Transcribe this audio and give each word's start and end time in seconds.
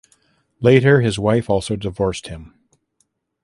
Later 0.61 1.01
his 1.01 1.19
wife 1.19 1.47
also 1.47 1.75
divorced 1.75 2.25
him. 2.25 2.55